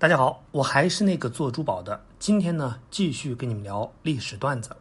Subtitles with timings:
[0.00, 2.04] 大家好，我还是那个做珠宝的。
[2.20, 4.76] 今天呢，继续跟你们聊历史段子。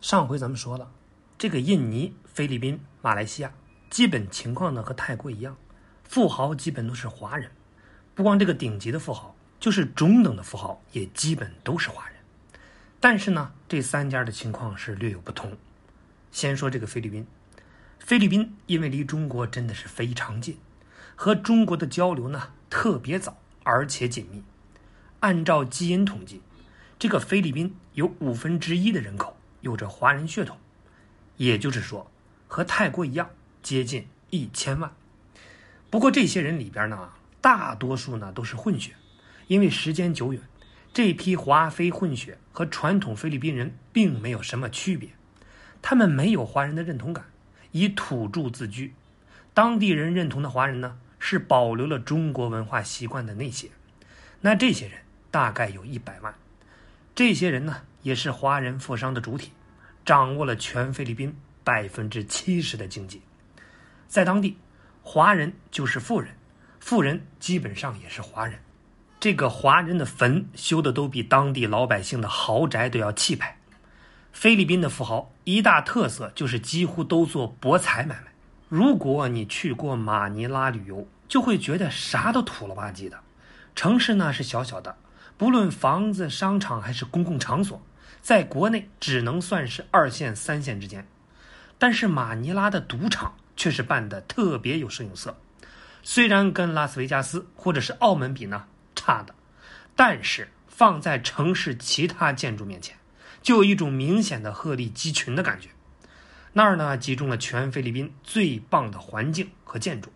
[0.00, 0.90] 上回咱们说了，
[1.36, 3.52] 这个印尼、菲律宾、马来西亚，
[3.90, 5.54] 基本情况呢和泰国一样，
[6.02, 7.50] 富豪基本都是华人。
[8.14, 12.16] 不光这个顶级的富豪，就是中等的富豪也基本都是华人。
[12.98, 15.58] 但是呢，这三家的情况是略有不同。
[16.32, 17.26] 先说这个菲律宾，
[17.98, 20.56] 菲律宾因为离中国真的是非常近，
[21.14, 23.36] 和中国的交流呢特别早。
[23.68, 24.42] 而且紧密。
[25.20, 26.40] 按照基因统计，
[26.98, 30.56] 这个菲律宾有五分之一的人口有着华人血统，
[31.36, 32.10] 也就是说，
[32.46, 33.28] 和泰国一样，
[33.62, 34.90] 接近一千万。
[35.90, 37.10] 不过这些人里边呢，
[37.42, 38.94] 大多数呢都是混血，
[39.48, 40.40] 因为时间久远，
[40.94, 45.10] 这批华菲混血和传统菲律宾人并没有什么区别。
[45.82, 47.26] 他们没有华人的认同感，
[47.72, 48.94] 以土著自居。
[49.52, 50.98] 当地人认同的华人呢？
[51.18, 53.68] 是保留了中国文化习惯的那些，
[54.40, 55.00] 那这些人
[55.30, 56.34] 大概有一百万。
[57.14, 59.52] 这些人呢，也是华人富商的主体，
[60.04, 63.22] 掌握了全菲律宾百分之七十的经济。
[64.06, 64.56] 在当地，
[65.02, 66.34] 华人就是富人，
[66.78, 68.60] 富人基本上也是华人。
[69.20, 73.58] 这个华人的坟修的都比当地老百姓的豪宅都要气派。
[74.32, 78.28] 菲律宾的富豪一大特色就是几乎都做博彩买卖。
[78.68, 83.20] 如果你去过马尼拉旅游，就会觉得啥都土了吧唧的。
[83.74, 84.96] 城市呢是小小的，
[85.36, 87.80] 不论房子、商场还是公共场所，
[88.20, 91.06] 在国内只能算是二线、三线之间。
[91.78, 95.36] 但是马尼拉的赌场却是办的特别有声有色，
[96.02, 98.64] 虽然跟拉斯维加斯或者是澳门比呢
[98.96, 99.32] 差的，
[99.94, 102.96] 但是放在城市其他建筑面前，
[103.42, 105.68] 就有一种明显的鹤立鸡群的感觉。
[106.52, 110.10] 那儿呢，集中了全菲律宾最棒的环境和建筑，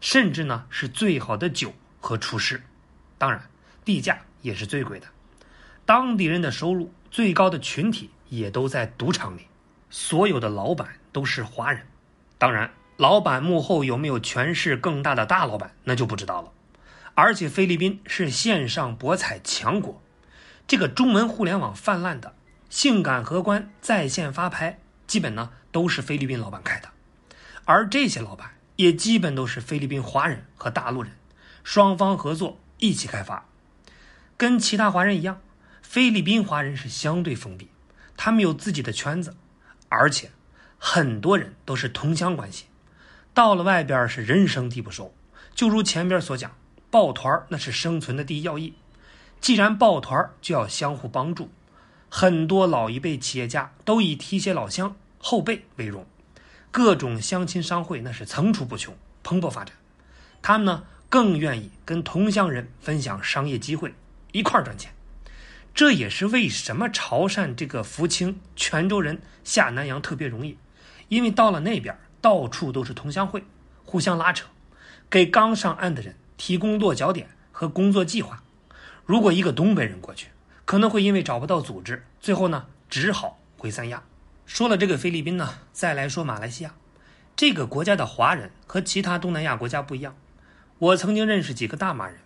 [0.00, 2.62] 甚至呢是最好的酒和厨师，
[3.16, 3.48] 当然
[3.84, 5.06] 地价也是最贵的。
[5.84, 9.46] 当地人的收入最高的群体也都在赌场里，
[9.90, 11.86] 所有的老板都是华人。
[12.38, 16.52] 当然，老板幕后有没有权势更大的大老板，那就不知道了。
[17.14, 20.02] 而且菲律宾是线上博彩强国，
[20.66, 22.34] 这个中文互联网泛滥的
[22.68, 25.50] 性感荷官在线发牌，基本呢。
[25.70, 26.88] 都是菲律宾老板开的，
[27.66, 31.10] 而这些老板也基本都是菲律宾华人和大陆人，
[31.64, 33.44] 双方合作一起开发。
[34.36, 35.40] 跟其他华人一样，
[35.82, 37.68] 菲律宾华人是相对封闭，
[38.16, 39.34] 他们有自己的圈子，
[39.88, 40.30] 而且
[40.78, 42.66] 很多人都是同乡关系，
[43.34, 45.12] 到了外边是人生地不熟。
[45.56, 46.52] 就如前边所讲，
[46.88, 48.74] 抱团那是生存的第一要义，
[49.40, 51.50] 既然抱团就要相互帮助。
[52.08, 54.94] 很多老一辈企业家都以提携老乡。
[55.20, 56.06] 后辈为荣，
[56.70, 59.74] 各种乡亲商会那是层出不穷，蓬勃发展。
[60.42, 63.94] 他们呢更愿意跟同乡人分享商业机会，
[64.32, 64.92] 一块儿赚钱。
[65.74, 70.58] 这也是为什么潮汕这个福清、泉州人下南洋特别容易，
[71.08, 73.44] 因为到了那边到处都是同乡会，
[73.84, 74.46] 互相拉扯，
[75.08, 78.42] 给刚上岸的人提供落脚点和工作计划。
[79.06, 80.28] 如果一个东北人过去，
[80.64, 84.02] 可能会因为找不到组织，最后呢只好回三亚。
[84.48, 86.74] 说了这个菲律宾呢，再来说马来西亚，
[87.36, 90.16] 这个国家的华人和其他东南亚国家不一样。
[90.78, 92.16] 我曾经认识几个大马人，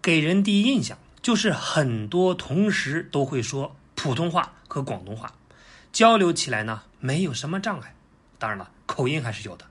[0.00, 5.34] 给人第一印象就是很多同时都会说普通话和广东话，
[5.92, 7.94] 交流起来呢没有什么障碍。
[8.38, 9.66] 当然了，口音还是有的。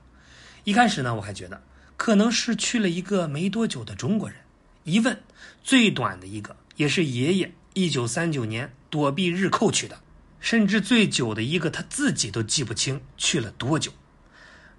[0.62, 1.60] 一开始呢，我还觉得
[1.96, 4.38] 可能是去了一个没多久的中国人。
[4.84, 5.20] 一问，
[5.64, 9.98] 最短的一个也是爷爷一九三九年躲避日寇去的。
[10.40, 13.92] 甚至最久的一个，他自己都记不清去了多久。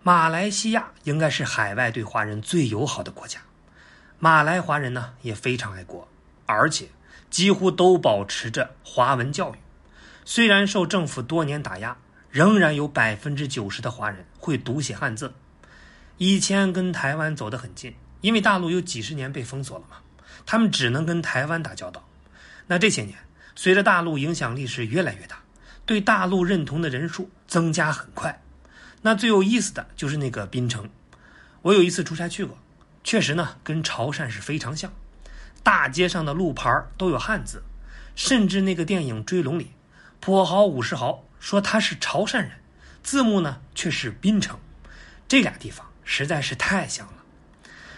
[0.04, 3.42] 马来西亚应该是海外对华人最友好的国家，
[4.20, 6.08] 马来华人呢也非常爱国，
[6.46, 6.88] 而且
[7.30, 9.58] 几乎都保持着华文教育。
[10.24, 11.98] 虽然受政府多年打压，
[12.30, 15.34] 仍然有百分之九十的华人会读写汉字。
[16.18, 19.98] 以前跟台湾走得很近，因为大陆有几十年被封锁了嘛，
[20.46, 22.08] 他们只能跟台湾打交道。
[22.68, 23.18] 那这些年，
[23.56, 25.42] 随着大陆影响力是越来越大。
[25.88, 28.44] 对大陆认同的人数增加很快，
[29.02, 30.90] 那最有意思的就是那个槟城。
[31.62, 32.58] 我有一次出差去过，
[33.06, 34.92] 确实呢跟潮汕是非常像，
[35.64, 37.64] 大街上的路牌都有汉字，
[38.16, 39.72] 甚至那个电影《追龙》里，
[40.22, 42.52] 跛豪武士豪说他是潮汕人，
[43.02, 44.60] 字幕呢却是槟城，
[45.26, 47.14] 这俩地方实在是太像了。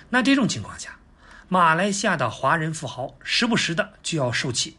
[0.09, 0.99] 那这种情况下，
[1.47, 4.77] 马来西亚的华人富豪时不时的就要受气。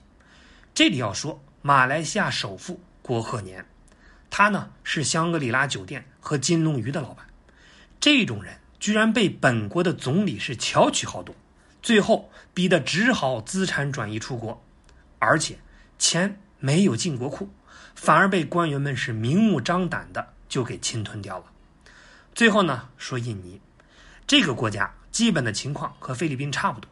[0.73, 2.81] 这里要说马来西亚首富。
[3.11, 3.67] 郭鹤年，
[4.31, 7.27] 他呢是香格里拉酒店和金龙鱼的老板。
[7.99, 11.35] 这种人居然被本国的总理是巧取豪夺，
[11.83, 14.63] 最后逼得只好资产转移出国，
[15.19, 15.59] 而且
[15.99, 17.51] 钱没有进国库，
[17.97, 21.47] 反而被官员们是明目张胆的就给侵吞掉了。
[22.33, 23.61] 最后呢，说印尼
[24.25, 26.89] 这个国家基本的情况和菲律宾差不多，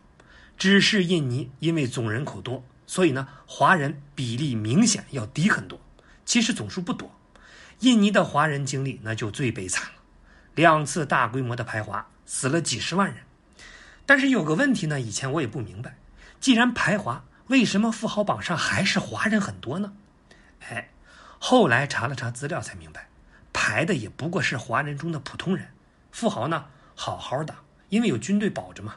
[0.57, 5.81] 只是印尼因为总人口多，所以呢华人比例明显要低很多。
[6.29, 7.11] 其实总数不多，
[7.81, 9.93] 印尼的华人经历那就最悲惨了，
[10.55, 13.25] 两次大规模的排华，死了几十万人。
[14.05, 15.97] 但是有个问题呢，以前我也不明白，
[16.39, 19.95] 既然排华，为什么富豪榜上还是华人很多呢？
[20.69, 20.91] 哎，
[21.39, 23.09] 后来查了查资料才明白，
[23.55, 25.69] 排的也不过是华人中的普通人，
[26.13, 27.55] 富豪呢好好的，
[27.89, 28.97] 因为有军队保着嘛。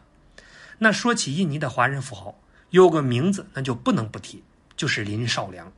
[0.80, 2.38] 那说起印尼的华人富豪，
[2.72, 4.44] 有个名字那就不能不提，
[4.76, 5.72] 就是林少良。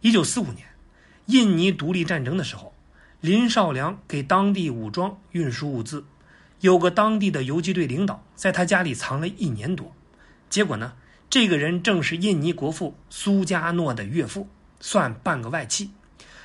[0.00, 0.68] 一九四五年，
[1.26, 2.72] 印尼独立战争的时候，
[3.20, 6.04] 林少良给当地武装运输物资，
[6.60, 9.92] 有个当地的游击队领导在他家里藏了一年多，
[10.48, 10.92] 结果呢，
[11.28, 14.48] 这个人正是印尼国父苏加诺的岳父，
[14.78, 15.90] 算半个外戚。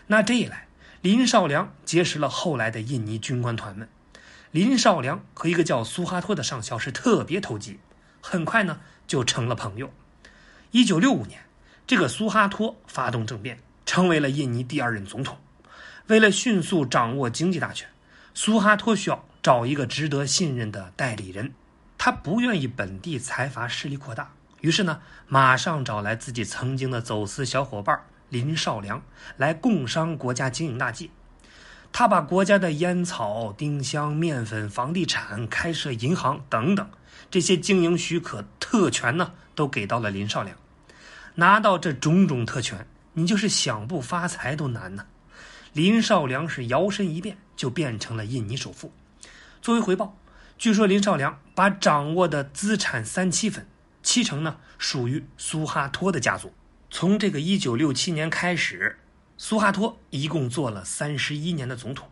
[0.08, 0.68] 那这一来，
[1.02, 3.88] 林少良结识了后来的印尼军官团们。
[4.50, 7.78] 林少良和一个叫苏哈托的上校是特别投机，
[8.20, 9.94] 很快呢就成了朋友。
[10.72, 11.42] 一九六五年。
[11.86, 15.38] 这个苏哈托发动政变，成为了印尼第二任总统。
[16.08, 17.88] 为了迅速掌握经济大权，
[18.34, 21.54] 苏哈托需要找一个值得信任的代理人。
[21.98, 27.98] 他不愿意本地财阀势力扩大，于是呢，马上找来自己曾经的走私小伙伴
[28.28, 29.02] 林少良
[29.38, 31.12] 来共商国家经营大计。
[31.94, 36.90] 他把国家的烟草、丁香、面粉、房地产、开设银行等等
[37.30, 40.58] 这些经营许可特权呢，都给到了林少良。
[41.36, 45.06] 拿到这种种特权，你就是想不发财都难呢。
[45.74, 48.92] 林少良是摇身一变，就变成了印尼首富。
[49.62, 50.16] 作为回报，
[50.58, 53.66] 据说林少良把掌握的资产三七分，
[54.04, 56.54] 七成呢属于苏哈托的家族。
[56.92, 59.00] 从这个一九六七年开始，
[59.38, 62.08] 苏哈托一共做了三十一年的总统，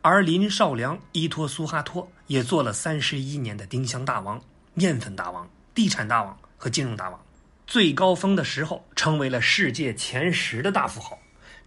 [0.00, 4.40] 而林少良依托苏哈托也做了三十一年的丁香大王、
[4.72, 7.20] 面粉大王、地产大王和金融大王。
[7.66, 11.18] 最高峰的时候，成为了世界前十的大富豪，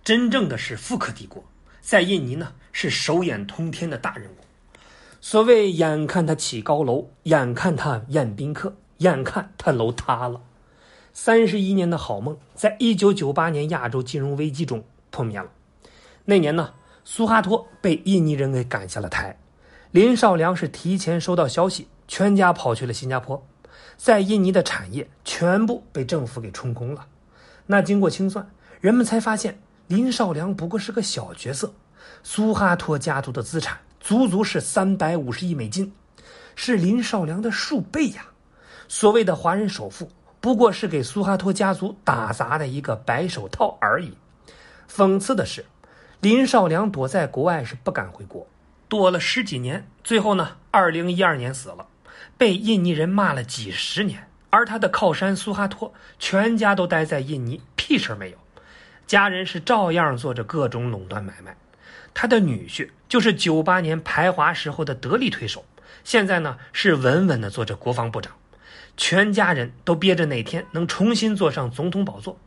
[0.02, 1.44] 真正的是富可敌国，
[1.82, 4.36] 在印尼呢是手眼通天的大人物。
[5.20, 10.42] 所谓“眼看他起高楼，眼看他宴宾客，眼看他楼塌了”，
[11.12, 14.82] 三十一年的好梦，在一九九八年亚洲金融危机中
[15.12, 15.52] 破灭了。
[16.24, 16.74] 那年呢，
[17.04, 19.38] 苏哈托被印尼人给赶下了台，
[19.92, 23.46] 林少良是提前收到消息，全家跑去了新加坡。
[23.98, 27.06] 在印尼的产业全部被政府给充公了，
[27.66, 28.50] 那经过清算，
[28.80, 31.74] 人们才发现林少良不过是个小角色，
[32.24, 35.94] 苏哈托家族的资产足足是三百五十亿美金，
[36.56, 38.28] 是林少良的数倍呀！
[38.88, 40.10] 所谓的华人首富，
[40.40, 44.18] 不过是给苏哈托家族打杂的一个白手套而已。
[44.90, 45.66] 讽刺的是，
[46.22, 48.48] 林少良躲在国外是不敢回国，
[48.88, 51.86] 躲了十几年，最后呢，二零一二年死了。
[52.40, 58.38] 被印尼人骂了几十年，而他的靠山苏哈托全家都待在印尼，屁事儿没有。
[59.06, 61.58] 家人是照样做着各种垄断买卖。
[62.14, 65.66] 他的女婿就是九八年排华时候的得力推手，
[66.06, 68.32] 现在呢是稳稳的做着国防部长。
[68.96, 72.40] 全家人都憋着哪天能重新坐上总统宝座，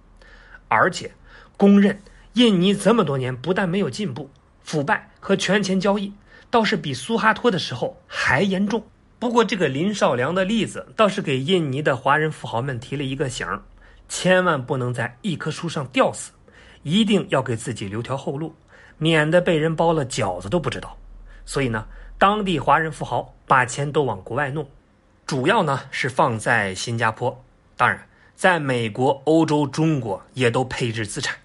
[0.68, 1.12] 而且
[1.58, 2.00] 公认
[2.32, 4.30] 印尼这么多年不但没有进步，
[4.62, 6.14] 腐败和权钱交易
[6.50, 8.82] 倒是比苏哈托的时候还严重。
[9.22, 13.62] 不过，这个林少良的例子倒是给印尼的华人富豪们提了一个醒儿：
[14.08, 16.32] 千万不能在一棵树上吊死，
[16.82, 18.52] 一定要给自己留条后路，
[18.98, 20.98] 免得被人包了饺子都不知道。
[21.46, 21.86] 所以呢，
[22.18, 24.68] 当地华人富豪把钱都往国外弄，
[25.24, 27.44] 主要呢是放在新加坡，
[27.76, 31.36] 当然，在美国、欧洲、中国也都配置资产，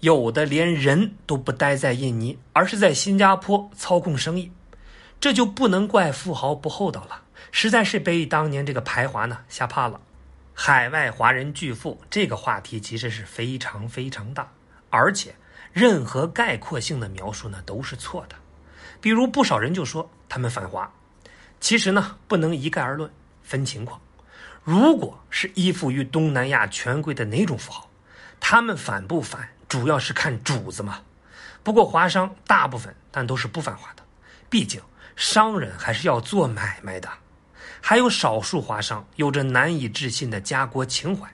[0.00, 4.52] 有的连人都不待在印尼，而是在新加坡操控生意。
[5.18, 10.00] 这就不能怪富豪不厚道了，实在是被当年这个排华呢吓怕了。
[10.54, 14.52] 海外华人巨富这个话题其实是非常非常大，
[14.90, 15.34] 而且
[15.72, 18.36] 任何概括性的描述呢都是错的。
[19.00, 20.90] 比如不少人就说他们反华，
[21.60, 23.10] 其实呢不能一概而论，
[23.42, 24.00] 分情况。
[24.62, 27.88] 如果是依附于东南亚权贵的哪种富豪，
[28.38, 31.00] 他们反不反主要是看主子嘛。
[31.62, 34.02] 不过华商大部分但都是不反华的，
[34.48, 34.80] 毕竟。
[35.16, 37.08] 商人还是要做买卖的，
[37.80, 41.28] 还有少数华商有着难以置信的家国情怀，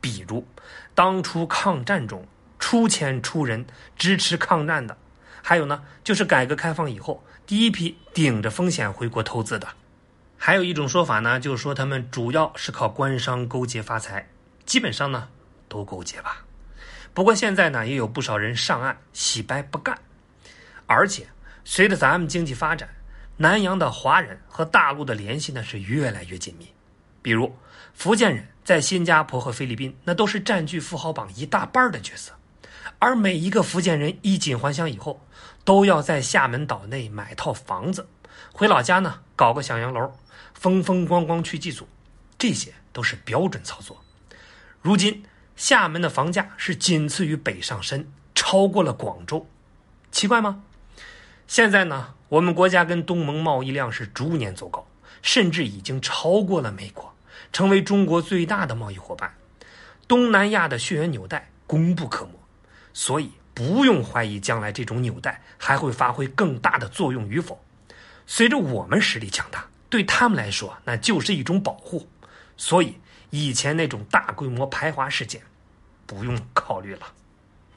[0.00, 0.46] 比如
[0.94, 2.26] 当初抗战中
[2.58, 3.64] 出钱出人
[3.96, 4.98] 支持抗战的，
[5.40, 9.68] 还有呢，就是改革开放以后第一批顶着风险回国投资的，
[10.36, 14.28] 还有一种说法呢，就是说他们主要是靠官商勾结发财，
[14.66, 15.28] 基本上呢
[15.68, 16.44] 都勾结吧。
[17.14, 19.98] 不过现在呢，也有不少人上岸洗白不干，
[20.86, 21.28] 而且
[21.64, 22.88] 随着咱们经济发展，
[23.42, 26.68] 南洋的华人和大陆的联系呢是越来越紧密。
[27.20, 27.52] 比如
[27.92, 32.32] 福建人在新加坡和菲律宾，那都是占据富豪榜一大半的角色。
[33.00, 35.20] 而每一个福建人衣锦还乡以后，
[35.64, 38.06] 都要在厦门岛内买套房子，
[38.52, 40.12] 回老家呢搞个小洋楼，
[40.54, 41.88] 风风光光去祭祖，
[42.38, 44.00] 这些都是标准操作。
[44.80, 45.24] 如今。
[45.54, 49.46] 厦门的房价是仅次于北上深，超过了广州，
[50.10, 50.62] 奇怪吗？
[51.52, 54.86] 现在呢，我们国家跟东盟贸易量是逐年走高，
[55.20, 57.14] 甚至已经超过了美国，
[57.52, 59.34] 成为中国最大的贸易伙伴。
[60.08, 62.32] 东南亚的血缘纽带功不可没，
[62.94, 67.62] 所以不用怀疑将来这种纽带还会发挥更大的作用与否。
[68.26, 72.08] 随着我们实力强大，对他们来说那就是一种保护，
[72.56, 72.96] 所以。
[73.28, 75.42] 以前那种大规模排华事件，
[76.06, 77.00] 不用考虑了。